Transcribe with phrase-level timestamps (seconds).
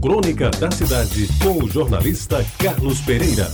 [0.00, 3.48] Crônica da Cidade, com o jornalista Carlos Pereira.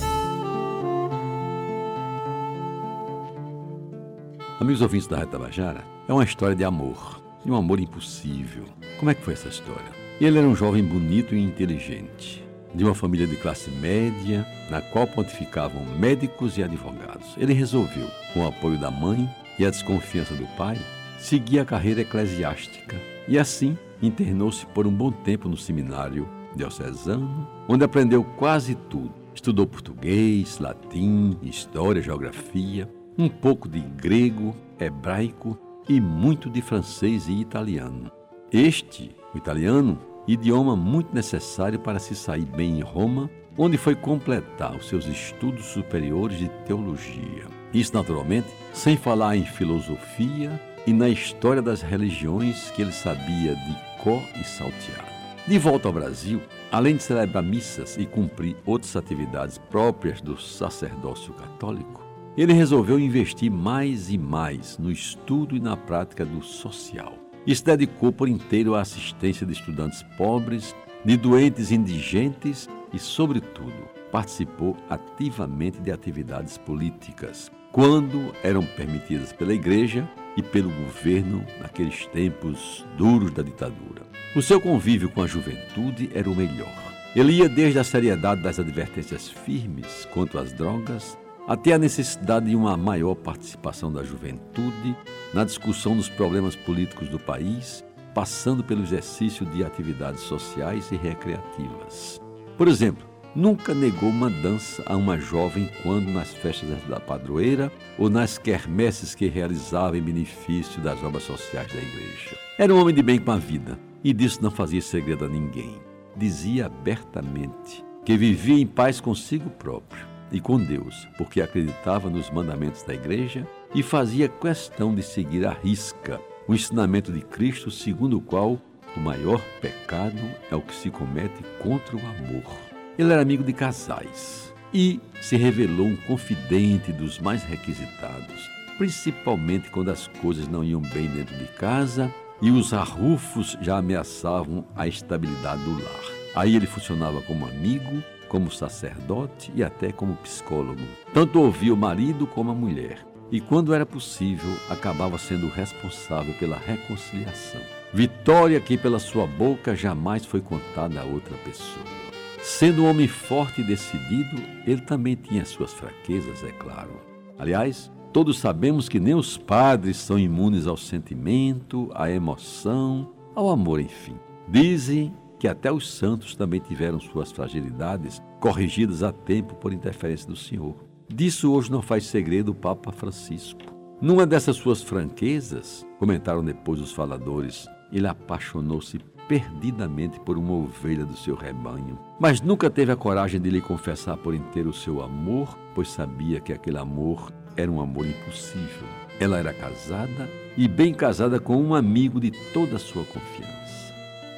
[4.60, 8.64] Amigos ouvintes da Rádio Tabajara, é uma história de amor, de um amor impossível.
[8.98, 9.90] Como é que foi essa história?
[10.20, 15.06] Ele era um jovem bonito e inteligente, de uma família de classe média, na qual
[15.06, 17.34] pontificavam médicos e advogados.
[17.38, 19.26] Ele resolveu, com o apoio da mãe
[19.58, 20.78] e a desconfiança do pai,
[21.18, 27.84] seguir a carreira eclesiástica e assim internou-se por um bom tempo no seminário diocesano, onde
[27.84, 29.12] aprendeu quase tudo.
[29.34, 37.32] Estudou português, latim, história, geografia, um pouco de grego, hebraico e muito de francês e
[37.32, 38.10] italiano.
[38.52, 43.28] Este, o italiano, idioma muito necessário para se sair bem em Roma,
[43.58, 47.46] onde foi completar os seus estudos superiores de teologia.
[47.72, 54.02] Isso, naturalmente, sem falar em filosofia e na história das religiões que ele sabia de
[54.02, 55.14] cor e salteado.
[55.46, 61.32] De volta ao Brasil, além de celebrar missas e cumprir outras atividades próprias do sacerdócio
[61.34, 62.02] católico,
[62.36, 67.14] ele resolveu investir mais e mais no estudo e na prática do social.
[67.46, 73.88] E se dedicou por inteiro à assistência de estudantes pobres, de doentes indigentes e, sobretudo,
[74.10, 82.84] participou ativamente de atividades políticas, quando eram permitidas pela Igreja e pelo governo naqueles tempos
[82.96, 84.02] duros da ditadura.
[84.34, 86.72] O seu convívio com a juventude era o melhor.
[87.14, 92.56] Ele ia desde a seriedade das advertências firmes quanto às drogas até a necessidade de
[92.56, 94.96] uma maior participação da juventude
[95.32, 102.20] na discussão dos problemas políticos do país, passando pelo exercício de atividades sociais e recreativas.
[102.56, 108.08] Por exemplo, nunca negou uma dança a uma jovem quando nas festas da padroeira ou
[108.08, 112.36] nas quermesses que realizava em benefício das obras sociais da igreja.
[112.58, 115.76] Era um homem de bem com a vida e disso não fazia segredo a ninguém.
[116.16, 122.82] Dizia abertamente que vivia em paz consigo próprio e com Deus, porque acreditava nos mandamentos
[122.82, 128.20] da igreja e fazia questão de seguir à risca o ensinamento de Cristo, segundo o
[128.20, 128.60] qual
[128.96, 132.73] o maior pecado é o que se comete contra o amor.
[132.98, 139.90] Ele era amigo de casais e se revelou um confidente dos mais requisitados, principalmente quando
[139.90, 145.62] as coisas não iam bem dentro de casa e os arrufos já ameaçavam a estabilidade
[145.64, 146.00] do lar.
[146.36, 150.82] Aí ele funcionava como amigo como sacerdote e até como psicólogo.
[151.12, 153.06] Tanto ouvia o marido como a mulher.
[153.30, 157.60] E quando era possível, acabava sendo responsável pela reconciliação.
[157.92, 162.03] Vitória que pela sua boca jamais foi contada a outra pessoa.
[162.44, 167.00] Sendo um homem forte e decidido, ele também tinha suas fraquezas, é claro.
[167.38, 173.80] Aliás, todos sabemos que nem os padres são imunes ao sentimento, à emoção, ao amor,
[173.80, 174.16] enfim.
[174.46, 180.36] Dizem que até os santos também tiveram suas fragilidades corrigidas a tempo por interferência do
[180.36, 180.76] Senhor.
[181.08, 183.62] Disso hoje não faz segredo o Papa Francisco.
[184.02, 191.16] Numa dessas suas franquezas, comentaram depois os faladores, ele apaixonou-se perdidamente por uma ovelha do
[191.16, 195.58] seu rebanho, mas nunca teve a coragem de lhe confessar por inteiro o seu amor,
[195.74, 198.88] pois sabia que aquele amor era um amor impossível.
[199.20, 203.64] Ela era casada e bem casada com um amigo de toda a sua confiança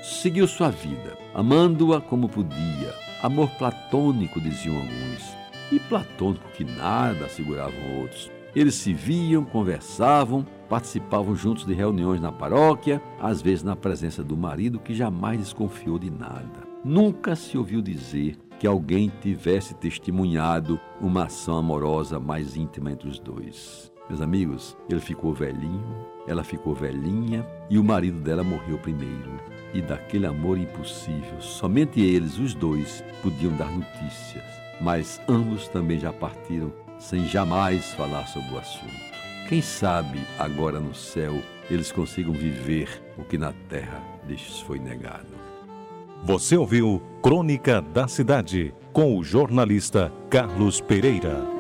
[0.07, 2.95] seguiu sua vida, amando-a como podia.
[3.23, 5.37] Amor platônico, diziam alguns.
[5.71, 8.31] E platônico que nada, asseguravam outros.
[8.57, 14.35] Eles se viam, conversavam, participavam juntos de reuniões na paróquia, às vezes na presença do
[14.35, 16.67] marido, que jamais desconfiou de nada.
[16.83, 23.19] Nunca se ouviu dizer que alguém tivesse testemunhado uma ação amorosa mais íntima entre os
[23.19, 23.93] dois.
[24.09, 29.39] Meus amigos, ele ficou velhinho, ela ficou velhinha e o marido dela morreu primeiro.
[29.75, 34.45] E daquele amor impossível, somente eles, os dois, podiam dar notícias.
[34.81, 39.07] Mas ambos também já partiram sem jamais falar sobre o assunto.
[39.49, 41.41] Quem sabe agora no céu
[41.71, 45.27] eles consigam viver o que na terra lhes foi negado.
[46.25, 51.56] Você ouviu Crônica da Cidade com o jornalista Carlos Pereira.